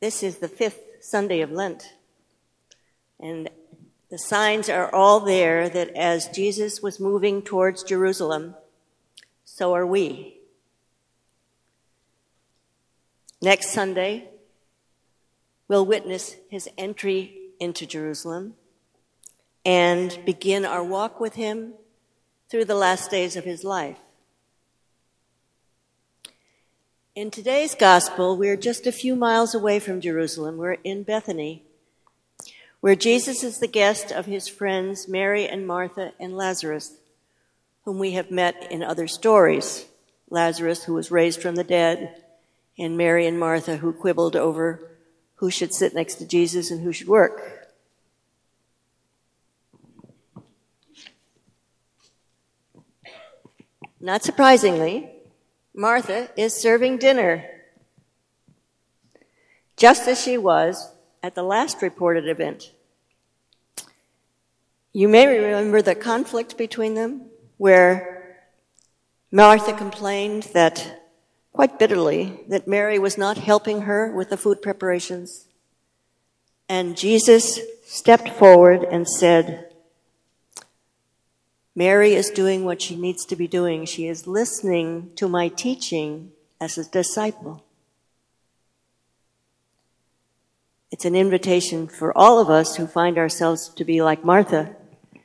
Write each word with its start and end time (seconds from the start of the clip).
This 0.00 0.22
is 0.22 0.38
the 0.38 0.48
fifth 0.48 0.80
Sunday 1.00 1.42
of 1.42 1.52
Lent. 1.52 1.92
And 3.18 3.50
the 4.10 4.18
signs 4.18 4.70
are 4.70 4.92
all 4.94 5.20
there 5.20 5.68
that 5.68 5.90
as 5.90 6.28
Jesus 6.28 6.82
was 6.82 6.98
moving 6.98 7.42
towards 7.42 7.82
Jerusalem, 7.82 8.54
so 9.44 9.74
are 9.74 9.86
we. 9.86 10.38
Next 13.42 13.70
Sunday, 13.70 14.28
we'll 15.68 15.84
witness 15.84 16.36
his 16.48 16.68
entry 16.78 17.36
into 17.60 17.84
Jerusalem 17.84 18.54
and 19.66 20.18
begin 20.24 20.64
our 20.64 20.82
walk 20.82 21.20
with 21.20 21.34
him 21.34 21.74
through 22.50 22.64
the 22.64 22.74
last 22.74 23.10
days 23.10 23.36
of 23.36 23.44
his 23.44 23.64
life. 23.64 23.98
In 27.16 27.32
today's 27.32 27.74
gospel, 27.74 28.36
we're 28.36 28.56
just 28.56 28.86
a 28.86 28.92
few 28.92 29.16
miles 29.16 29.52
away 29.52 29.80
from 29.80 30.00
Jerusalem. 30.00 30.58
We're 30.58 30.76
in 30.84 31.02
Bethany, 31.02 31.64
where 32.78 32.94
Jesus 32.94 33.42
is 33.42 33.58
the 33.58 33.66
guest 33.66 34.12
of 34.12 34.26
his 34.26 34.46
friends 34.46 35.08
Mary 35.08 35.48
and 35.48 35.66
Martha 35.66 36.12
and 36.20 36.36
Lazarus, 36.36 36.98
whom 37.84 37.98
we 37.98 38.12
have 38.12 38.30
met 38.30 38.70
in 38.70 38.84
other 38.84 39.08
stories. 39.08 39.86
Lazarus, 40.28 40.84
who 40.84 40.94
was 40.94 41.10
raised 41.10 41.42
from 41.42 41.56
the 41.56 41.64
dead, 41.64 42.22
and 42.78 42.96
Mary 42.96 43.26
and 43.26 43.40
Martha, 43.40 43.78
who 43.78 43.92
quibbled 43.92 44.36
over 44.36 44.80
who 45.34 45.50
should 45.50 45.74
sit 45.74 45.92
next 45.92 46.14
to 46.16 46.28
Jesus 46.28 46.70
and 46.70 46.80
who 46.80 46.92
should 46.92 47.08
work. 47.08 47.66
Not 53.98 54.22
surprisingly, 54.22 55.10
Martha 55.80 56.28
is 56.36 56.52
serving 56.52 56.98
dinner, 56.98 57.42
just 59.78 60.06
as 60.06 60.20
she 60.20 60.36
was 60.36 60.92
at 61.22 61.34
the 61.34 61.42
last 61.42 61.80
reported 61.80 62.28
event. 62.28 62.72
You 64.92 65.08
may 65.08 65.26
remember 65.26 65.80
the 65.80 65.94
conflict 65.94 66.58
between 66.58 66.92
them, 66.96 67.30
where 67.56 68.42
Martha 69.32 69.72
complained 69.72 70.50
that, 70.52 71.02
quite 71.54 71.78
bitterly, 71.78 72.40
that 72.48 72.68
Mary 72.68 72.98
was 72.98 73.16
not 73.16 73.38
helping 73.38 73.80
her 73.88 74.12
with 74.14 74.28
the 74.28 74.36
food 74.36 74.60
preparations. 74.60 75.46
And 76.68 76.94
Jesus 76.94 77.58
stepped 77.86 78.28
forward 78.28 78.84
and 78.84 79.08
said, 79.08 79.69
Mary 81.74 82.14
is 82.14 82.30
doing 82.30 82.64
what 82.64 82.82
she 82.82 82.96
needs 82.96 83.24
to 83.24 83.36
be 83.36 83.46
doing. 83.46 83.84
She 83.84 84.06
is 84.06 84.26
listening 84.26 85.10
to 85.16 85.28
my 85.28 85.48
teaching 85.48 86.32
as 86.60 86.76
a 86.76 86.88
disciple. 86.88 87.64
It's 90.90 91.04
an 91.04 91.14
invitation 91.14 91.86
for 91.86 92.16
all 92.16 92.40
of 92.40 92.50
us 92.50 92.76
who 92.76 92.86
find 92.86 93.16
ourselves 93.16 93.68
to 93.68 93.84
be 93.84 94.02
like 94.02 94.24
Martha 94.24 94.74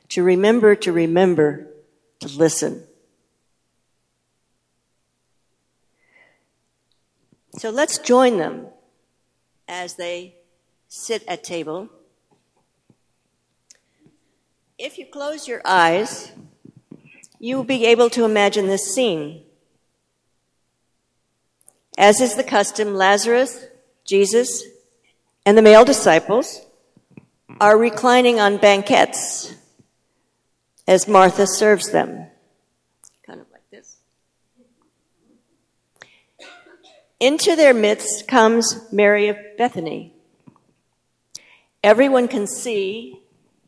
to 0.09 0.23
remember, 0.23 0.75
to 0.75 0.91
remember, 0.91 1.67
to 2.19 2.27
listen. 2.27 2.83
So 7.57 7.69
let's 7.69 7.97
join 7.97 8.37
them 8.37 8.67
as 9.67 9.95
they 9.95 10.35
sit 10.87 11.23
at 11.27 11.43
table 11.43 11.89
if 14.77 14.97
you 14.97 15.05
close 15.05 15.47
your 15.47 15.61
eyes, 15.63 16.31
you 17.39 17.55
will 17.55 17.63
be 17.63 17.85
able 17.85 18.09
to 18.09 18.25
imagine 18.25 18.67
this 18.67 18.93
scene. 18.93 19.43
As 21.97 22.19
is 22.19 22.35
the 22.35 22.43
custom, 22.43 22.95
Lazarus, 22.95 23.65
Jesus, 24.03 24.63
and 25.45 25.57
the 25.57 25.61
male 25.61 25.85
disciples 25.85 26.61
are 27.61 27.77
reclining 27.77 28.39
on 28.39 28.57
banquettes 28.57 29.55
as 30.87 31.07
Martha 31.07 31.47
serves 31.47 31.91
them. 31.91 32.27
Kind 33.25 33.39
of 33.39 33.47
like 33.51 33.69
this. 33.71 33.97
Into 37.19 37.55
their 37.55 37.73
midst 37.73 38.27
comes 38.27 38.91
Mary 38.91 39.29
of 39.29 39.37
Bethany. 39.57 40.13
Everyone 41.81 42.27
can 42.27 42.45
see 42.45 43.21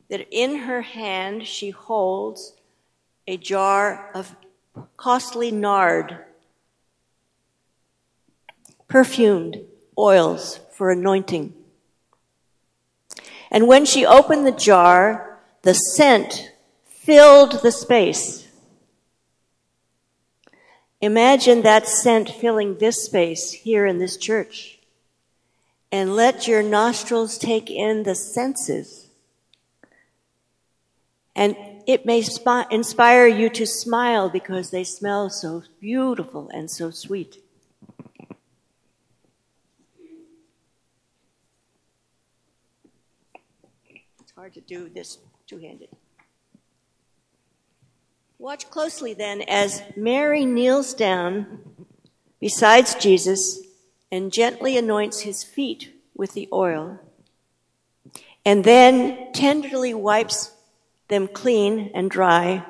that 0.09 0.28
in 0.31 0.59
her 0.59 0.81
hand 0.81 1.45
she 1.45 1.69
holds 1.69 2.53
a 3.28 3.38
jar 3.38 4.09
of 4.13 4.35
costly 4.95 5.51
nard, 5.51 6.18
perfumed 8.88 9.57
oils 9.97 10.59
for 10.72 10.91
anointing. 10.91 11.53
And 13.51 13.67
when 13.67 13.85
she 13.85 14.06
opened 14.06 14.46
the 14.46 14.51
jar, 14.51 15.40
the 15.63 15.73
scent 15.73 16.51
filled 16.85 17.62
the 17.63 17.72
space. 17.72 18.47
Imagine 21.01 21.62
that 21.62 21.88
scent 21.88 22.29
filling 22.29 22.78
this 22.78 23.06
space 23.06 23.51
here 23.51 23.85
in 23.85 24.00
this 24.00 24.17
church. 24.17 24.79
And 25.91 26.16
let 26.16 26.47
your 26.47 26.63
nostrils 26.63 27.38
take 27.38 27.69
in 27.69 28.03
the 28.03 28.16
senses 28.16 29.06
and 31.38 31.56
it 31.86 32.06
may 32.06 32.22
sp- 32.25 32.68
inspire 32.72 33.28
you 33.28 33.48
to 33.52 33.66
smile 33.66 34.28
because 34.28 34.72
they 34.72 34.84
smell 34.84 35.30
so 35.30 35.64
beautiful 35.80 36.50
and 36.52 36.70
so 36.70 36.90
sweet. 36.90 37.38
It's 44.20 44.31
hard 44.36 44.56
to 44.56 44.62
do 44.62 44.90
this 44.90 45.20
two 45.46 45.59
handed. 45.59 45.90
Watch 48.40 48.70
closely 48.70 49.14
then 49.14 49.44
as 49.44 49.84
Mary 49.96 50.44
kneels 50.44 50.94
down 50.94 51.59
besides 52.40 52.96
Jesus 52.96 53.59
and 54.12 54.34
gently 54.34 54.78
anoints 54.78 55.22
his 55.22 55.44
feet 55.44 55.94
with 56.16 56.34
the 56.34 56.50
oil, 56.52 57.00
and 58.44 58.64
then 58.64 59.31
tenderly 59.34 59.94
wipes 59.94 60.52
them 61.07 61.28
clean 61.28 61.91
and 61.94 62.09
dry 62.09 62.66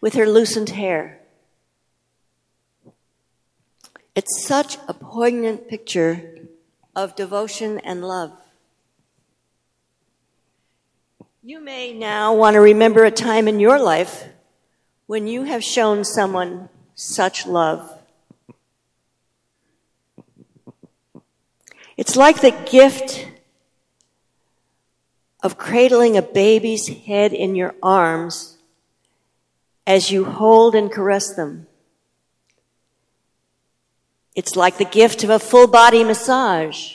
with 0.00 0.14
her 0.14 0.26
loosened 0.26 0.70
hair. 0.70 1.20
It's 4.14 4.42
such 4.44 4.78
a 4.88 4.94
poignant 4.94 5.68
picture 5.68 6.48
of 6.94 7.14
devotion 7.14 7.78
and 7.80 8.02
love. 8.04 8.32
You 11.42 11.60
may 11.60 11.92
now 11.92 12.34
want 12.34 12.54
to 12.54 12.60
remember 12.60 13.04
a 13.04 13.10
time 13.10 13.48
in 13.48 13.60
your 13.60 13.78
life 13.78 14.26
when 15.06 15.26
you 15.26 15.44
have 15.44 15.64
shown 15.64 16.04
someone 16.04 16.68
such 16.94 17.46
love. 17.46 17.90
It's 21.96 22.16
like 22.16 22.40
the 22.40 22.50
gift 22.70 23.28
of 25.42 25.58
cradling 25.58 26.16
a 26.16 26.22
baby's 26.22 26.88
head 26.88 27.32
in 27.32 27.54
your 27.54 27.74
arms 27.82 28.56
as 29.86 30.10
you 30.10 30.24
hold 30.24 30.74
and 30.74 30.90
caress 30.90 31.34
them. 31.34 31.66
It's 34.34 34.56
like 34.56 34.78
the 34.78 34.84
gift 34.84 35.24
of 35.24 35.30
a 35.30 35.38
full 35.38 35.66
body 35.66 36.04
massage 36.04 36.94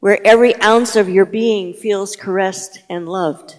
where 0.00 0.24
every 0.26 0.60
ounce 0.62 0.96
of 0.96 1.08
your 1.08 1.26
being 1.26 1.74
feels 1.74 2.16
caressed 2.16 2.80
and 2.88 3.08
loved. 3.08 3.56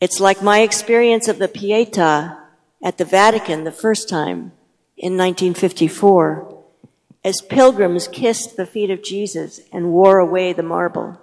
It's 0.00 0.20
like 0.20 0.42
my 0.42 0.60
experience 0.60 1.28
of 1.28 1.38
the 1.38 1.48
Pietà 1.48 2.38
at 2.82 2.98
the 2.98 3.04
Vatican 3.04 3.64
the 3.64 3.72
first 3.72 4.08
time 4.08 4.52
in 4.96 5.16
1954 5.16 6.62
as 7.24 7.40
pilgrims 7.40 8.06
kissed 8.08 8.56
the 8.56 8.66
feet 8.66 8.90
of 8.90 9.02
Jesus 9.02 9.60
and 9.72 9.92
wore 9.92 10.18
away 10.18 10.52
the 10.52 10.62
marble. 10.62 11.20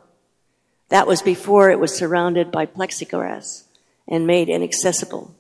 That 0.90 1.08
was 1.08 1.22
before 1.22 1.70
it 1.72 1.80
was 1.80 1.96
surrounded 1.96 2.52
by 2.52 2.66
plexiglass 2.66 3.64
and 4.08 4.28
made 4.28 4.50
inaccessible. 4.50 5.36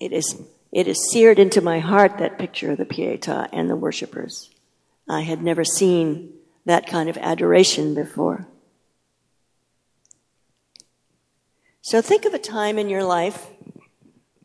It 0.00 0.12
is, 0.12 0.42
it 0.72 0.88
is 0.88 1.10
seared 1.12 1.38
into 1.38 1.60
my 1.60 1.78
heart, 1.78 2.18
that 2.18 2.38
picture 2.38 2.72
of 2.72 2.78
the 2.78 2.86
Pietà 2.86 3.48
and 3.52 3.68
the 3.68 3.76
worshippers. 3.76 4.50
I 5.06 5.20
had 5.20 5.42
never 5.42 5.62
seen 5.62 6.32
that 6.64 6.86
kind 6.86 7.10
of 7.10 7.18
adoration 7.18 7.94
before. 7.94 8.46
So 11.82 12.00
think 12.00 12.24
of 12.24 12.32
a 12.32 12.38
time 12.38 12.78
in 12.78 12.88
your 12.88 13.04
life 13.04 13.48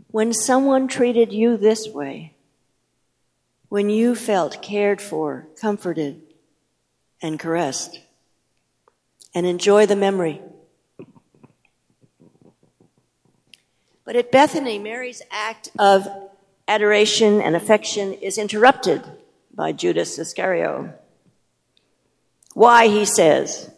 when 0.07 0.33
someone 0.33 0.87
treated 0.87 1.31
you 1.31 1.55
this 1.57 1.87
way 1.87 2.34
when 3.75 3.89
you 3.89 4.15
felt 4.15 4.61
cared 4.61 5.01
for, 5.01 5.45
comforted, 5.59 6.21
and 7.21 7.37
caressed. 7.37 7.99
And 9.33 9.45
enjoy 9.45 9.85
the 9.85 9.97
memory. 9.97 10.41
But 14.05 14.15
at 14.15 14.31
Bethany, 14.31 14.79
Mary's 14.79 15.21
act 15.29 15.71
of 15.77 16.07
adoration 16.69 17.41
and 17.41 17.53
affection 17.53 18.13
is 18.13 18.37
interrupted 18.37 19.03
by 19.53 19.73
Judas 19.73 20.17
Iscariot. 20.17 20.97
Why, 22.53 22.87
he 22.87 23.03
says, 23.03 23.71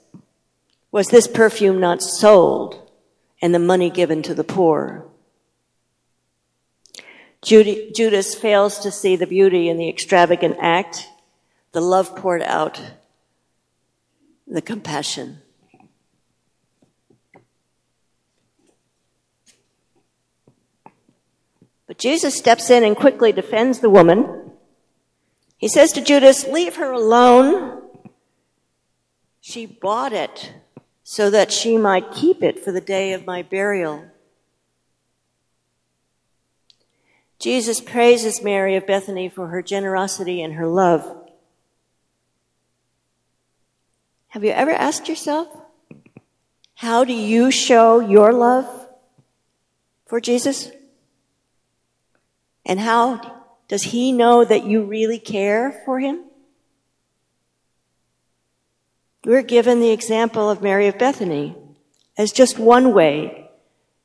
was 0.91 1.07
this 1.07 1.27
perfume 1.27 1.79
not 1.79 2.03
sold 2.03 2.87
and 3.41 3.51
the 3.51 3.57
money 3.57 3.89
given 3.89 4.21
to 4.21 4.35
the 4.35 4.43
poor? 4.43 5.07
Judas 7.43 8.35
fails 8.35 8.79
to 8.79 8.91
see 8.91 9.15
the 9.15 9.27
beauty 9.27 9.69
in 9.69 9.77
the 9.77 9.89
extravagant 9.89 10.57
act, 10.59 11.07
the 11.71 11.81
love 11.81 12.15
poured 12.15 12.41
out, 12.41 12.81
the 14.47 14.61
compassion. 14.61 15.41
But 21.87 21.97
Jesus 21.97 22.35
steps 22.35 22.69
in 22.69 22.83
and 22.83 22.95
quickly 22.95 23.31
defends 23.31 23.79
the 23.79 23.89
woman. 23.89 24.51
He 25.57 25.67
says 25.67 25.93
to 25.93 26.01
Judas, 26.01 26.45
Leave 26.45 26.75
her 26.75 26.91
alone. 26.91 27.81
She 29.39 29.65
bought 29.65 30.11
it 30.11 30.53
so 31.03 31.29
that 31.29 31.53
she 31.53 31.77
might 31.77 32.11
keep 32.11 32.43
it 32.43 32.63
for 32.63 32.73
the 32.73 32.81
day 32.81 33.13
of 33.13 33.25
my 33.25 33.41
burial. 33.41 34.05
Jesus 37.39 37.79
praises 37.79 38.41
Mary 38.41 38.75
of 38.75 38.87
Bethany 38.87 39.29
for 39.29 39.47
her 39.47 39.61
generosity 39.61 40.41
and 40.41 40.53
her 40.53 40.67
love. 40.67 41.25
Have 44.29 44.43
you 44.43 44.51
ever 44.51 44.71
asked 44.71 45.07
yourself, 45.07 45.47
how 46.75 47.03
do 47.03 47.13
you 47.13 47.51
show 47.51 47.99
your 47.99 48.33
love 48.33 48.87
for 50.05 50.19
Jesus? 50.19 50.71
And 52.65 52.79
how 52.79 53.43
does 53.67 53.83
he 53.83 54.11
know 54.11 54.43
that 54.43 54.65
you 54.65 54.83
really 54.83 55.19
care 55.19 55.81
for 55.85 55.99
him? 55.99 56.23
We're 59.25 59.41
given 59.41 59.79
the 59.79 59.91
example 59.91 60.49
of 60.49 60.61
Mary 60.61 60.87
of 60.87 60.97
Bethany 60.97 61.55
as 62.17 62.31
just 62.31 62.57
one 62.57 62.93
way 62.93 63.49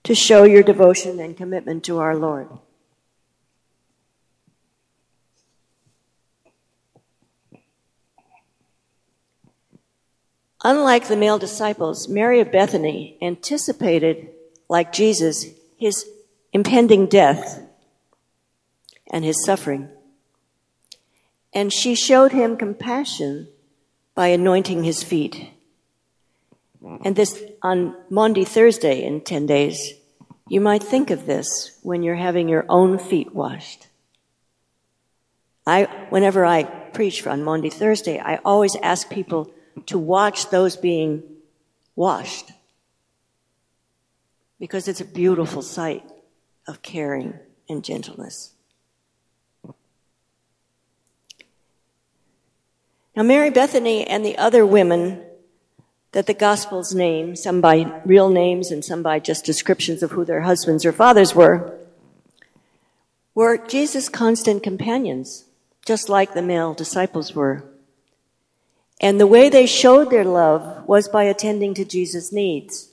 to 0.05 0.15
show 0.15 0.45
your 0.45 0.63
devotion 0.63 1.21
and 1.21 1.37
commitment 1.37 1.85
to 1.85 1.99
our 1.99 2.17
Lord. 2.17 2.49
Unlike 10.65 11.09
the 11.09 11.17
male 11.17 11.39
disciples, 11.39 12.09
Mary 12.09 12.41
of 12.41 12.53
Bethany 12.53 13.19
anticipated, 13.21 14.29
like 14.69 14.93
Jesus, 14.93 15.47
his 15.77 16.07
impending 16.53 17.07
death 17.07 17.61
and 19.11 19.25
his 19.25 19.45
suffering. 19.45 19.89
And 21.53 21.73
she 21.73 21.95
showed 21.95 22.33
him 22.33 22.57
compassion 22.57 23.49
by 24.15 24.29
anointing 24.29 24.85
his 24.85 25.03
feet. 25.03 25.51
And 27.05 27.17
this 27.17 27.43
on 27.63 27.97
Maundy 28.09 28.45
Thursday 28.45 29.03
in 29.03 29.21
10 29.21 29.47
days, 29.47 29.95
you 30.49 30.61
might 30.61 30.83
think 30.83 31.11
of 31.11 31.27
this 31.27 31.79
when 31.83 32.03
you're 32.03 32.15
having 32.15 32.49
your 32.49 32.67
own 32.69 32.99
feet 32.99 33.35
washed. 33.35 33.89
I, 35.67 35.85
whenever 36.11 36.45
I 36.45 36.65
preach 36.65 37.27
on 37.27 37.45
Maundy 37.45 37.71
Thursday, 37.71 38.19
I 38.19 38.37
always 38.45 38.77
ask 38.77 39.09
people 39.09 39.51
to 39.87 39.99
watch 39.99 40.51
those 40.51 40.77
being 40.77 41.23
washed 41.97 42.53
because 44.59 44.89
it's 44.89 45.01
a 45.01 45.05
beautiful 45.05 45.63
sight 45.63 46.05
of 46.69 46.83
caring 46.83 47.39
and 47.69 47.83
gentleness. 47.83 48.53
Now, 53.15 53.25
Mary 53.25 53.51
Bethany 53.51 54.07
and 54.07 54.25
the 54.25 54.39
other 54.39 54.65
women 54.65 55.23
that 56.13 56.27
the 56.27 56.35
Gospels 56.35 56.95
name, 56.95 57.37
some 57.37 57.61
by 57.61 58.01
real 58.05 58.31
names 58.31 58.71
and 58.71 58.85
some 58.85 59.03
by 59.03 59.19
just 59.19 59.45
descriptions 59.45 60.03
of 60.03 60.13
who 60.13 60.25
their 60.25 60.43
husbands 60.43 60.87
or 60.87 60.93
fathers 60.93 61.35
were, 61.35 61.77
were 63.35 63.57
Jesus' 63.57 64.09
constant 64.09 64.63
companions, 64.63 65.45
just 65.85 66.09
like 66.09 66.35
the 66.35 66.43
male 66.43 66.75
disciples 66.75 67.35
were. 67.35 67.65
And 69.03 69.19
the 69.19 69.27
way 69.27 69.49
they 69.49 69.67
showed 69.67 70.11
their 70.11 70.25
love 70.25 70.87
was 70.87 71.09
by 71.09 71.25
attending 71.25 71.75
to 71.75 71.85
Jesus' 71.85 72.33
needs. 72.33 72.91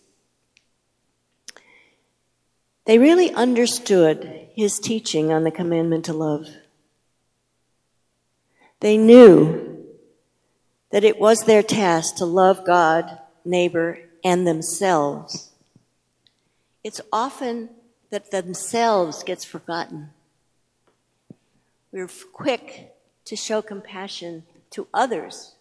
They 2.85 2.97
really 2.97 3.31
understood 3.31 4.47
his 4.55 4.79
teaching 4.79 5.31
on 5.31 5.43
the 5.43 5.51
commandment 5.51 6.05
to 6.05 6.13
love. 6.13 6.47
They 8.79 8.97
knew 8.97 9.85
that 10.91 11.03
it 11.03 11.19
was 11.19 11.41
their 11.41 11.61
task 11.61 12.15
to 12.15 12.25
love 12.25 12.65
God, 12.65 13.19
neighbor, 13.45 13.99
and 14.23 14.47
themselves. 14.47 15.51
It's 16.83 17.01
often 17.13 17.69
that 18.09 18.31
themselves 18.31 19.21
gets 19.21 19.45
forgotten. 19.45 20.09
We're 21.91 22.09
quick 22.33 22.95
to 23.25 23.35
show 23.35 23.61
compassion 23.61 24.43
to 24.71 24.87
others 24.91 25.53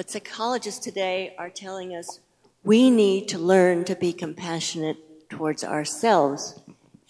but 0.00 0.10
psychologists 0.10 0.82
today 0.82 1.34
are 1.36 1.50
telling 1.50 1.94
us 1.94 2.20
we 2.64 2.88
need 2.88 3.28
to 3.28 3.38
learn 3.38 3.84
to 3.84 3.94
be 3.94 4.14
compassionate 4.14 4.96
towards 5.28 5.62
ourselves. 5.62 6.58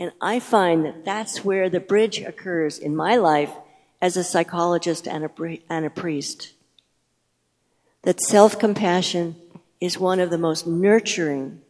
And 0.01 0.11
I 0.21 0.41
find 0.41 0.85
that 0.85 1.05
that's 1.05 1.45
where 1.45 1.71
the 1.71 1.79
bridge 1.79 2.19
occurs 2.19 2.81
in 2.81 2.97
my 2.97 3.15
life 3.15 3.53
as 4.03 4.17
a 4.17 4.25
psychologist 4.25 5.07
and 5.07 5.25
a, 5.25 5.59
and 5.69 5.87
a 5.87 5.91
priest. 5.91 6.53
That 8.03 8.21
self 8.21 8.59
compassion 8.59 9.37
is 9.81 9.97
one 9.97 10.19
of 10.19 10.31
the 10.31 10.37
most 10.37 10.67
nurturing, 10.67 11.61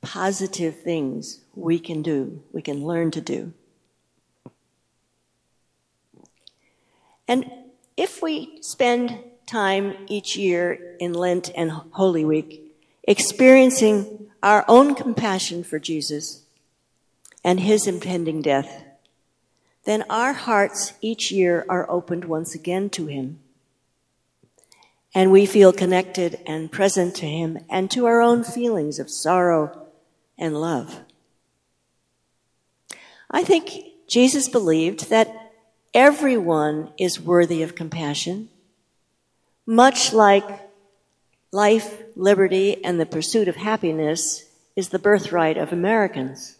positive 0.00 0.80
things 0.80 1.40
we 1.54 1.78
can 1.78 2.00
do, 2.00 2.42
we 2.52 2.62
can 2.62 2.86
learn 2.86 3.10
to 3.10 3.20
do. 3.20 3.52
And 7.28 7.52
if 7.98 8.22
we 8.22 8.62
spend 8.62 9.22
time 9.46 9.96
each 10.08 10.36
year 10.36 10.96
in 10.98 11.12
Lent 11.12 11.50
and 11.54 11.70
Holy 11.70 12.24
Week, 12.24 12.74
experiencing 13.04 14.30
our 14.42 14.64
own 14.68 14.94
compassion 14.94 15.62
for 15.64 15.78
Jesus 15.78 16.42
and 17.44 17.60
his 17.60 17.86
impending 17.86 18.42
death, 18.42 18.84
then 19.84 20.04
our 20.08 20.32
hearts 20.32 20.92
each 21.00 21.32
year 21.32 21.66
are 21.68 21.90
opened 21.90 22.24
once 22.24 22.54
again 22.54 22.88
to 22.90 23.06
him. 23.06 23.40
And 25.14 25.30
we 25.30 25.44
feel 25.44 25.72
connected 25.72 26.38
and 26.46 26.72
present 26.72 27.14
to 27.16 27.26
him 27.26 27.58
and 27.68 27.90
to 27.90 28.06
our 28.06 28.20
own 28.20 28.44
feelings 28.44 28.98
of 28.98 29.10
sorrow 29.10 29.86
and 30.38 30.60
love. 30.60 31.00
I 33.30 33.44
think 33.44 33.70
Jesus 34.08 34.48
believed 34.48 35.10
that 35.10 35.52
everyone 35.94 36.92
is 36.98 37.20
worthy 37.20 37.62
of 37.62 37.74
compassion 37.74 38.48
much 39.66 40.12
like 40.12 40.44
life, 41.52 42.02
liberty, 42.16 42.82
and 42.84 42.98
the 42.98 43.06
pursuit 43.06 43.48
of 43.48 43.56
happiness 43.56 44.44
is 44.74 44.88
the 44.88 44.98
birthright 44.98 45.56
of 45.56 45.72
Americans. 45.72 46.56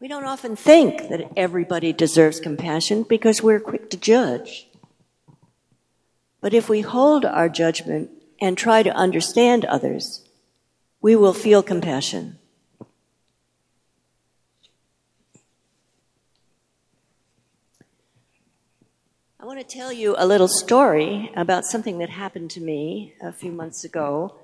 We 0.00 0.06
don't 0.06 0.24
often 0.24 0.54
think 0.54 1.08
that 1.08 1.32
everybody 1.36 1.92
deserves 1.92 2.38
compassion 2.38 3.02
because 3.02 3.42
we're 3.42 3.58
quick 3.58 3.90
to 3.90 3.96
judge. 3.96 4.68
But 6.40 6.54
if 6.54 6.68
we 6.68 6.82
hold 6.82 7.24
our 7.24 7.48
judgment 7.48 8.10
and 8.40 8.56
try 8.56 8.84
to 8.84 8.94
understand 8.94 9.64
others, 9.64 10.24
we 11.00 11.16
will 11.16 11.34
feel 11.34 11.64
compassion. 11.64 12.37
Want 19.48 19.66
to 19.66 19.76
tell 19.78 19.90
you 19.90 20.14
a 20.18 20.26
little 20.26 20.46
story 20.46 21.32
about 21.34 21.64
something 21.64 21.96
that 21.96 22.10
happened 22.10 22.50
to 22.50 22.60
me 22.60 23.14
a 23.22 23.32
few 23.32 23.50
months 23.50 23.82
ago. 23.82 24.34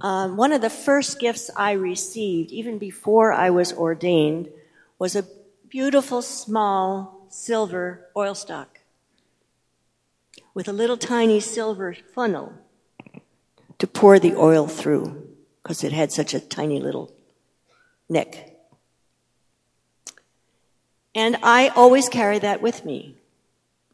Um, 0.00 0.38
one 0.38 0.54
of 0.54 0.62
the 0.62 0.70
first 0.70 1.20
gifts 1.20 1.50
I 1.54 1.72
received, 1.72 2.50
even 2.50 2.78
before 2.78 3.30
I 3.30 3.50
was 3.50 3.74
ordained, 3.74 4.48
was 4.98 5.14
a 5.14 5.26
beautiful 5.68 6.22
small 6.22 7.26
silver 7.28 8.06
oil 8.16 8.34
stock 8.34 8.80
with 10.54 10.66
a 10.66 10.72
little 10.72 10.96
tiny 10.96 11.40
silver 11.40 11.94
funnel 12.14 12.54
to 13.76 13.86
pour 13.86 14.18
the 14.18 14.34
oil 14.34 14.66
through 14.66 15.28
because 15.62 15.84
it 15.84 15.92
had 15.92 16.10
such 16.10 16.32
a 16.32 16.40
tiny 16.40 16.80
little 16.80 17.12
neck. 18.08 18.56
And 21.14 21.36
I 21.42 21.68
always 21.68 22.08
carry 22.08 22.38
that 22.38 22.62
with 22.62 22.86
me 22.86 23.18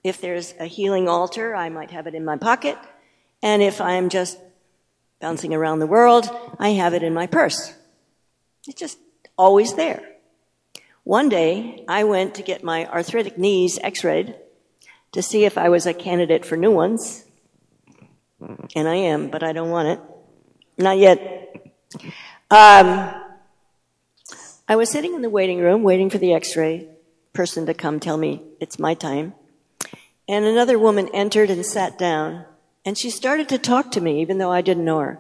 if 0.05 0.21
there's 0.21 0.55
a 0.61 0.67
healing 0.67 1.09
altar, 1.09 1.57
I 1.57 1.71
might 1.71 1.91
have 1.91 2.07
it 2.07 2.15
in 2.15 2.25
my 2.25 2.37
pocket. 2.37 2.79
And 3.43 3.63
if 3.63 3.81
I'm 3.81 4.11
just 4.11 4.39
bouncing 5.21 5.55
around 5.55 5.79
the 5.79 5.87
world, 5.87 6.29
I 6.59 6.71
have 6.71 6.95
it 6.95 7.03
in 7.03 7.15
my 7.15 7.27
purse. 7.27 7.75
It's 8.69 8.79
just, 8.79 8.99
always 9.37 9.75
there. 9.75 10.03
One 11.03 11.29
day, 11.29 11.85
I 11.89 12.05
went 12.05 12.37
to 12.37 12.43
get 12.43 12.63
my 12.63 12.87
arthritic 12.87 13.37
knees 13.37 13.79
x-rayed 13.83 14.37
to 15.13 15.23
see 15.23 15.45
if 15.45 15.59
I 15.59 15.69
was 15.69 15.87
a 15.87 15.95
candidate 15.95 16.45
for 16.45 16.57
new 16.57 16.71
ones. 16.71 17.25
And 18.77 18.89
I 18.89 18.97
am, 18.97 19.31
but 19.31 19.43
I 19.43 19.53
don't 19.53 19.71
want 19.71 19.89
it. 19.89 20.01
Not 20.79 20.99
yet. 20.99 21.75
Um, 22.51 23.15
I 24.69 24.77
was 24.77 24.91
sitting 24.91 25.15
in 25.15 25.23
the 25.23 25.31
waiting 25.31 25.61
room 25.61 25.83
waiting 25.83 26.11
for 26.11 26.19
the 26.19 26.35
x-ray 26.35 26.89
person 27.33 27.67
to 27.67 27.75
come 27.75 28.01
tell 28.01 28.17
me 28.17 28.43
it's 28.61 28.79
my 28.79 28.95
time. 28.95 29.35
And 30.29 30.45
another 30.45 30.79
woman 30.79 31.09
entered 31.13 31.51
and 31.51 31.65
sat 31.65 31.99
down. 31.99 32.47
And 32.85 32.97
she 32.97 33.11
started 33.11 33.49
to 33.51 33.59
talk 33.59 33.91
to 33.93 34.01
me, 34.01 34.21
even 34.21 34.39
though 34.39 34.53
I 34.53 34.63
didn't 34.63 34.85
know 34.85 34.99
her. 35.01 35.19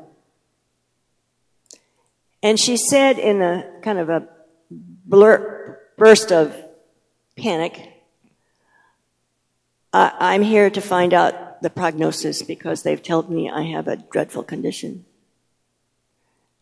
And 2.42 2.60
she 2.60 2.76
said 2.76 3.18
in 3.18 3.40
a 3.40 3.64
kind 3.82 3.98
of 3.98 4.10
a 4.10 4.28
blur, 4.70 5.80
burst 5.96 6.30
of 6.30 6.54
panic, 7.36 7.90
I'm 9.92 10.42
here 10.42 10.70
to 10.70 10.80
find 10.80 11.14
out 11.14 11.62
the 11.62 11.70
prognosis 11.70 12.42
because 12.42 12.82
they've 12.82 13.02
told 13.02 13.30
me 13.30 13.48
I 13.48 13.62
have 13.62 13.88
a 13.88 13.96
dreadful 13.96 14.42
condition. 14.42 15.04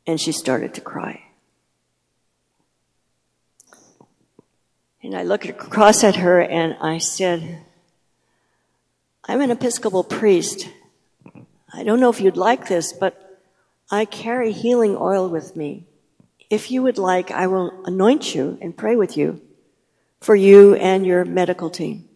And 0.06 0.20
she 0.20 0.32
started 0.32 0.74
to 0.74 0.80
cry. 0.80 1.22
And 5.02 5.16
I 5.16 5.22
looked 5.22 5.46
across 5.46 6.04
at 6.04 6.16
her 6.16 6.40
and 6.40 6.76
I 6.80 6.98
said, 6.98 7.64
I'm 9.32 9.40
an 9.40 9.50
Episcopal 9.50 10.04
priest. 10.04 10.68
I 11.72 11.84
don't 11.84 12.00
know 12.00 12.10
if 12.10 12.20
you'd 12.20 12.36
like 12.36 12.68
this, 12.68 12.92
but 12.92 13.40
I 13.90 14.04
carry 14.04 14.52
healing 14.52 14.94
oil 14.94 15.26
with 15.26 15.56
me. 15.56 15.86
If 16.50 16.70
you 16.70 16.82
would 16.82 16.98
like, 16.98 17.30
I 17.30 17.46
will 17.46 17.82
anoint 17.86 18.34
you 18.34 18.58
and 18.60 18.76
pray 18.76 18.94
with 18.94 19.16
you 19.16 19.40
for 20.20 20.36
you 20.36 20.74
and 20.74 21.06
your 21.06 21.24
medical 21.24 21.70
team. 21.70 22.10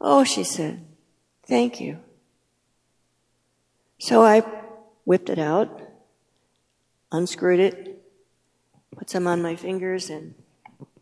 Oh, 0.00 0.22
she 0.22 0.44
said, 0.44 0.84
thank 1.44 1.80
you. 1.80 1.98
So 3.98 4.22
I 4.22 4.44
whipped 5.04 5.28
it 5.28 5.40
out, 5.40 5.82
unscrewed 7.10 7.58
it, 7.58 8.00
put 8.96 9.10
some 9.10 9.26
on 9.26 9.42
my 9.42 9.56
fingers, 9.56 10.08
and 10.08 10.36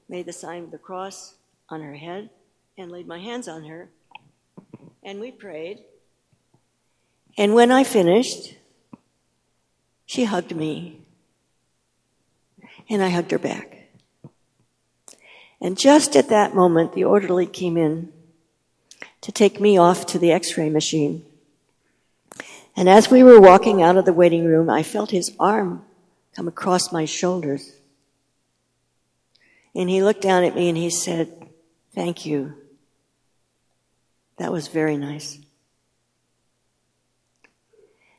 made 0.09 0.25
the 0.25 0.33
sign 0.33 0.65
of 0.65 0.71
the 0.71 0.79
cross 0.79 1.35
on 1.69 1.83
her 1.83 1.97
head, 1.97 2.31
and 2.79 2.91
laid 2.91 3.07
my 3.07 3.19
hands 3.19 3.49
on 3.49 3.65
her. 3.65 3.91
And 5.03 5.21
we 5.21 5.31
prayed. 5.31 5.83
And 7.39 7.55
when 7.55 7.71
I 7.71 7.85
finished, 7.85 8.55
she 10.07 10.25
hugged 10.25 10.55
me. 10.55 11.01
And 12.89 13.03
I 13.03 13.09
hugged 13.09 13.31
her 13.31 13.39
back. 13.39 13.89
And 15.61 15.79
just 15.79 16.17
at 16.17 16.29
that 16.29 16.55
moment, 16.55 16.95
the 16.95 17.05
orderly 17.05 17.47
came 17.47 17.77
in 17.77 18.13
to 19.21 19.31
take 19.31 19.61
me 19.61 19.77
off 19.79 20.07
to 20.07 20.19
the 20.19 20.33
x 20.33 20.57
ray 20.57 20.71
machine. 20.71 21.25
And 22.77 22.89
as 22.89 23.11
we 23.11 23.23
were 23.23 23.41
walking 23.41 23.83
out 23.83 23.97
of 23.97 24.07
the 24.07 24.13
waiting 24.13 24.45
room, 24.45 24.71
I 24.71 24.83
felt 24.83 25.11
his 25.11 25.35
arm 25.39 25.85
come 26.35 26.49
across 26.49 26.93
my 26.93 27.05
shoulders. 27.05 27.73
And 29.75 29.91
he 29.91 30.03
looked 30.03 30.23
down 30.23 30.45
at 30.45 30.55
me 30.55 30.69
and 30.69 30.79
he 30.79 30.91
said, 30.91 31.49
Thank 31.95 32.25
you. 32.25 32.55
That 34.41 34.53
was 34.53 34.69
very 34.69 34.97
nice. 34.97 35.39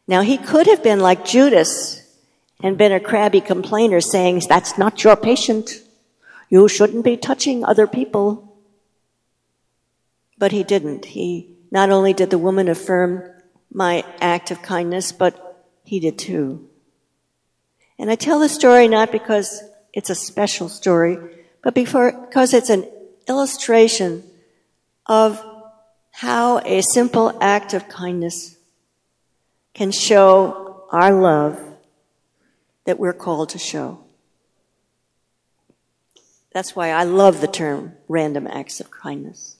Now, 0.07 0.21
he 0.21 0.37
could 0.37 0.67
have 0.67 0.83
been 0.83 0.99
like 0.99 1.25
Judas 1.25 1.99
and 2.61 2.77
been 2.77 2.91
a 2.91 2.99
crabby 2.99 3.41
complainer 3.41 3.99
saying, 3.99 4.43
That's 4.47 4.77
not 4.77 5.03
your 5.03 5.15
patient. 5.15 5.71
You 6.47 6.67
shouldn't 6.67 7.03
be 7.03 7.17
touching 7.17 7.65
other 7.65 7.87
people. 7.87 8.55
But 10.37 10.51
he 10.51 10.63
didn't. 10.63 11.05
He 11.05 11.55
not 11.71 11.89
only 11.89 12.13
did 12.13 12.29
the 12.29 12.37
woman 12.37 12.69
affirm 12.69 13.27
my 13.73 14.05
act 14.21 14.51
of 14.51 14.61
kindness, 14.61 15.11
but 15.11 15.65
he 15.83 15.99
did 15.99 16.19
too. 16.19 16.69
And 17.97 18.11
I 18.11 18.15
tell 18.15 18.37
the 18.37 18.47
story 18.47 18.87
not 18.87 19.11
because 19.11 19.63
it's 19.91 20.11
a 20.11 20.15
special 20.15 20.69
story, 20.69 21.17
but 21.63 21.73
because 21.73 22.53
it's 22.53 22.69
an 22.69 22.87
illustration 23.27 24.23
of 25.07 25.43
how 26.11 26.59
a 26.59 26.81
simple 26.81 27.37
act 27.41 27.73
of 27.73 27.87
kindness 27.87 28.57
can 29.73 29.91
show 29.91 30.85
our 30.91 31.11
love 31.11 31.59
that 32.85 32.99
we're 32.99 33.13
called 33.13 33.49
to 33.49 33.59
show. 33.59 34.03
That's 36.53 36.75
why 36.75 36.89
I 36.89 37.03
love 37.03 37.39
the 37.39 37.47
term 37.47 37.93
random 38.07 38.45
acts 38.47 38.79
of 38.79 38.91
kindness. 38.91 39.57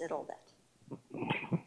said 0.00 0.12
all 0.12 0.26
that. 0.28 1.59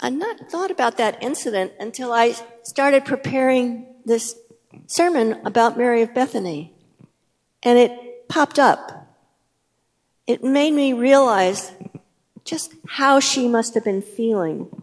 I 0.00 0.10
not 0.10 0.50
thought 0.50 0.70
about 0.70 0.96
that 0.96 1.22
incident 1.22 1.72
until 1.78 2.12
I 2.12 2.34
started 2.62 3.04
preparing 3.04 3.86
this 4.04 4.34
sermon 4.86 5.40
about 5.44 5.76
Mary 5.76 6.02
of 6.02 6.14
Bethany. 6.14 6.72
And 7.62 7.78
it 7.78 8.28
popped 8.28 8.58
up. 8.58 9.14
It 10.26 10.42
made 10.42 10.72
me 10.72 10.92
realize 10.92 11.72
just 12.44 12.72
how 12.86 13.20
she 13.20 13.46
must 13.46 13.74
have 13.74 13.84
been 13.84 14.02
feeling 14.02 14.82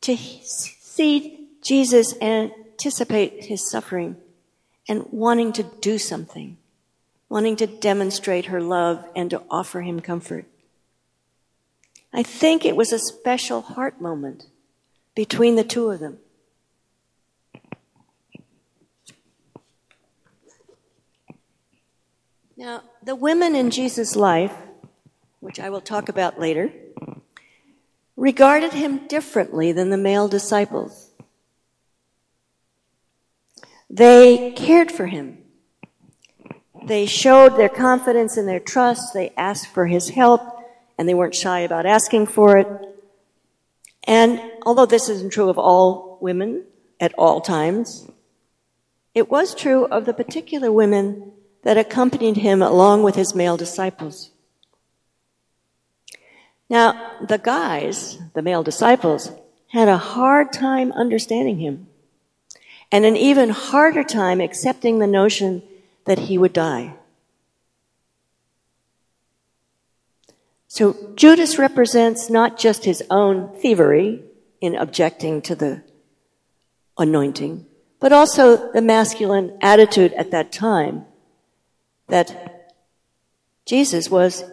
to 0.00 0.16
see 0.16 1.48
Jesus 1.62 2.14
anticipate 2.20 3.44
his 3.44 3.70
suffering 3.70 4.16
and 4.88 5.06
wanting 5.12 5.52
to 5.52 5.62
do 5.62 5.98
something 5.98 6.56
wanting 7.30 7.54
to 7.56 7.66
demonstrate 7.66 8.46
her 8.46 8.60
love 8.60 9.02
and 9.16 9.30
to 9.30 9.42
offer 9.48 9.80
him 9.80 10.00
comfort. 10.00 10.44
I 12.12 12.22
think 12.22 12.64
it 12.64 12.76
was 12.76 12.92
a 12.92 12.98
special 12.98 13.62
heart 13.62 14.00
moment 14.00 14.46
between 15.14 15.56
the 15.56 15.64
two 15.64 15.90
of 15.90 16.00
them. 16.00 16.18
Now, 22.56 22.82
the 23.02 23.14
women 23.14 23.54
in 23.54 23.70
Jesus' 23.70 24.16
life, 24.16 24.54
which 25.40 25.58
I 25.58 25.70
will 25.70 25.80
talk 25.80 26.08
about 26.08 26.38
later, 26.38 26.72
regarded 28.16 28.74
him 28.74 29.06
differently 29.06 29.72
than 29.72 29.88
the 29.88 29.96
male 29.96 30.28
disciples. 30.28 31.10
They 33.88 34.52
cared 34.52 34.92
for 34.92 35.06
him. 35.06 35.38
They 36.84 37.06
showed 37.06 37.56
their 37.56 37.70
confidence 37.70 38.36
and 38.36 38.46
their 38.46 38.60
trust. 38.60 39.14
They 39.14 39.32
asked 39.36 39.68
for 39.68 39.86
his 39.86 40.10
help, 40.10 40.59
and 41.00 41.08
they 41.08 41.14
weren't 41.14 41.34
shy 41.34 41.60
about 41.60 41.86
asking 41.86 42.26
for 42.26 42.58
it. 42.58 42.68
And 44.04 44.38
although 44.66 44.84
this 44.84 45.08
isn't 45.08 45.32
true 45.32 45.48
of 45.48 45.58
all 45.58 46.18
women 46.20 46.64
at 47.00 47.14
all 47.14 47.40
times, 47.40 48.06
it 49.14 49.30
was 49.30 49.54
true 49.54 49.86
of 49.86 50.04
the 50.04 50.12
particular 50.12 50.70
women 50.70 51.32
that 51.62 51.78
accompanied 51.78 52.36
him 52.36 52.60
along 52.60 53.02
with 53.02 53.14
his 53.14 53.34
male 53.34 53.56
disciples. 53.56 54.30
Now, 56.68 57.16
the 57.26 57.38
guys, 57.38 58.18
the 58.34 58.42
male 58.42 58.62
disciples, 58.62 59.32
had 59.68 59.88
a 59.88 59.96
hard 59.96 60.52
time 60.52 60.92
understanding 60.92 61.60
him 61.60 61.86
and 62.92 63.06
an 63.06 63.16
even 63.16 63.48
harder 63.48 64.04
time 64.04 64.42
accepting 64.42 64.98
the 64.98 65.06
notion 65.06 65.62
that 66.04 66.18
he 66.18 66.36
would 66.36 66.52
die. 66.52 66.92
So 70.72 70.94
Judas 71.16 71.58
represents 71.58 72.30
not 72.30 72.56
just 72.56 72.84
his 72.84 73.02
own 73.10 73.52
thievery 73.60 74.22
in 74.60 74.76
objecting 74.76 75.42
to 75.42 75.56
the 75.56 75.82
anointing, 76.96 77.66
but 77.98 78.12
also 78.12 78.70
the 78.70 78.80
masculine 78.80 79.58
attitude 79.60 80.12
at 80.12 80.30
that 80.30 80.52
time 80.52 81.06
that 82.06 82.72
Jesus 83.66 84.08
was 84.08 84.44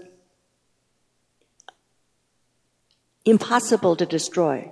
impossible 3.24 3.96
to 3.96 4.06
destroy. 4.08 4.72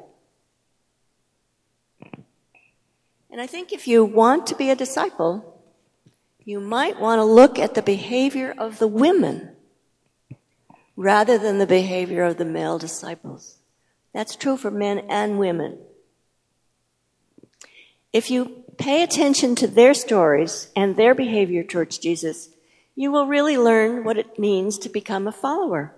And 3.29 3.39
I 3.39 3.45
think 3.45 3.71
if 3.71 3.87
you 3.87 4.03
want 4.03 4.47
to 4.47 4.55
be 4.55 4.71
a 4.71 4.75
disciple, 4.75 5.61
you 6.43 6.59
might 6.59 6.99
want 6.99 7.19
to 7.19 7.23
look 7.23 7.59
at 7.59 7.75
the 7.75 7.83
behavior 7.83 8.51
of 8.57 8.79
the 8.79 8.87
women 8.87 9.54
rather 10.95 11.37
than 11.37 11.57
the 11.57 11.67
behavior 11.67 12.23
of 12.23 12.37
the 12.37 12.45
male 12.45 12.77
disciples. 12.77 13.57
That's 14.13 14.35
true 14.35 14.57
for 14.57 14.71
men 14.71 14.99
and 15.09 15.39
women. 15.39 15.79
If 18.13 18.31
you 18.31 18.63
pay 18.77 19.03
attention 19.03 19.55
to 19.55 19.67
their 19.67 19.93
stories 19.93 20.69
and 20.75 20.95
their 20.95 21.13
behavior 21.13 21.63
towards 21.63 21.97
Jesus, 21.97 22.49
you 22.95 23.11
will 23.11 23.27
really 23.27 23.57
learn 23.57 24.05
what 24.05 24.17
it 24.17 24.39
means 24.39 24.77
to 24.79 24.89
become 24.89 25.27
a 25.27 25.33
follower. 25.33 25.93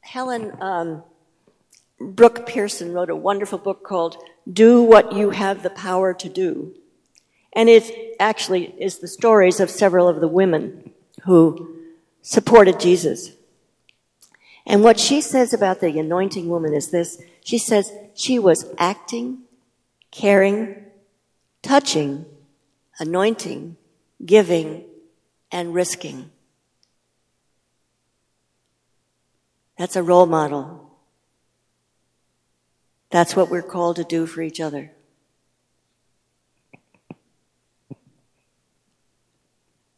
Helen 0.00 0.56
um, 0.62 1.04
Bruch 2.00 2.46
Pearson 2.46 2.94
wrote 2.94 3.10
a 3.10 3.16
wonderful 3.16 3.58
book 3.58 3.84
called 3.84 4.16
Do 4.50 4.82
What 4.82 5.12
You 5.12 5.30
Have 5.30 5.62
the 5.62 5.70
Power 5.70 6.14
to 6.14 6.28
Do. 6.30 6.74
And 7.52 7.68
it 7.68 8.16
actually 8.18 8.74
is 8.78 8.98
the 8.98 9.08
stories 9.08 9.60
of 9.60 9.68
several 9.68 10.08
of 10.08 10.20
the 10.20 10.28
women 10.28 10.89
who 11.24 11.76
supported 12.22 12.80
Jesus. 12.80 13.32
And 14.66 14.82
what 14.82 15.00
she 15.00 15.20
says 15.20 15.52
about 15.52 15.80
the 15.80 15.98
anointing 15.98 16.48
woman 16.48 16.74
is 16.74 16.90
this. 16.90 17.20
She 17.44 17.58
says 17.58 17.92
she 18.14 18.38
was 18.38 18.72
acting, 18.78 19.42
caring, 20.10 20.84
touching, 21.62 22.26
anointing, 22.98 23.76
giving, 24.24 24.84
and 25.50 25.74
risking. 25.74 26.30
That's 29.78 29.96
a 29.96 30.02
role 30.02 30.26
model. 30.26 30.90
That's 33.10 33.34
what 33.34 33.50
we're 33.50 33.62
called 33.62 33.96
to 33.96 34.04
do 34.04 34.26
for 34.26 34.42
each 34.42 34.60
other. 34.60 34.92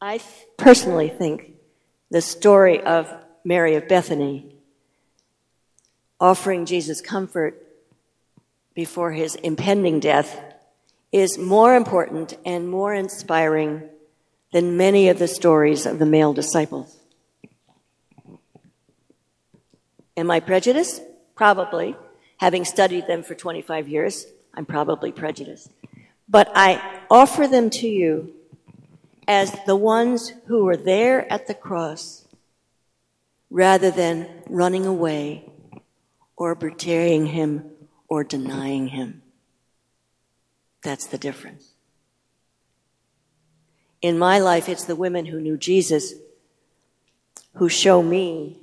I 0.04 0.20
personally 0.56 1.08
think 1.08 1.54
the 2.10 2.20
story 2.20 2.80
of 2.80 3.08
Mary 3.44 3.76
of 3.76 3.86
Bethany 3.86 4.56
offering 6.18 6.66
Jesus 6.66 7.00
comfort 7.00 7.64
before 8.74 9.12
his 9.12 9.36
impending 9.36 10.00
death 10.00 10.42
is 11.12 11.38
more 11.38 11.76
important 11.76 12.36
and 12.44 12.68
more 12.68 12.92
inspiring 12.92 13.88
than 14.52 14.76
many 14.76 15.08
of 15.08 15.20
the 15.20 15.28
stories 15.28 15.86
of 15.86 16.00
the 16.00 16.06
male 16.06 16.32
disciples. 16.32 16.98
Am 20.16 20.32
I 20.32 20.40
prejudiced? 20.40 21.00
Probably. 21.36 21.94
Having 22.38 22.64
studied 22.64 23.06
them 23.06 23.22
for 23.22 23.36
25 23.36 23.88
years, 23.88 24.26
I'm 24.52 24.66
probably 24.66 25.12
prejudiced. 25.12 25.70
But 26.28 26.50
I 26.56 27.02
offer 27.08 27.46
them 27.46 27.70
to 27.70 27.86
you 27.86 28.34
as 29.32 29.50
the 29.64 29.74
ones 29.74 30.30
who 30.46 30.66
were 30.66 30.76
there 30.76 31.30
at 31.32 31.46
the 31.46 31.54
cross 31.54 32.28
rather 33.48 33.90
than 33.90 34.28
running 34.46 34.84
away 34.84 35.50
or 36.36 36.54
betraying 36.54 37.24
him 37.24 37.70
or 38.08 38.24
denying 38.24 38.88
him. 38.88 39.22
That's 40.82 41.06
the 41.06 41.16
difference. 41.16 41.70
In 44.02 44.18
my 44.18 44.38
life, 44.38 44.68
it's 44.68 44.84
the 44.84 44.96
women 44.96 45.24
who 45.24 45.40
knew 45.40 45.56
Jesus 45.56 46.12
who 47.54 47.70
show 47.70 48.02
me 48.02 48.58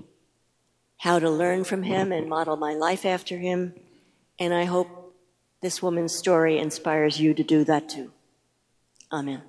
how 0.98 1.18
to 1.18 1.32
learn 1.32 1.64
from 1.64 1.82
him 1.82 2.12
and 2.12 2.30
model 2.30 2.58
my 2.58 2.74
life 2.76 3.06
after 3.06 3.40
him. 3.40 3.74
And 4.38 4.54
I 4.54 4.66
hope 4.66 5.16
this 5.62 5.82
woman's 5.82 6.14
story 6.14 6.60
inspires 6.60 7.20
you 7.20 7.34
to 7.34 7.44
do 7.44 7.64
that 7.64 7.90
too. 7.90 8.12
Amen. 9.12 9.49